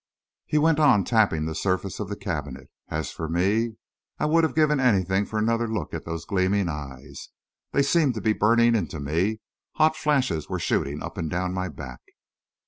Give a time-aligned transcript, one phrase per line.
[0.47, 2.71] He went on tapping the surface of the cabinet.
[2.87, 3.75] As for me,
[4.17, 7.29] I would have given anything for another look at those gleaming eyes.
[7.71, 9.41] They seemed to be burning into me;
[9.73, 11.99] hot flashes were shooting up and down my back.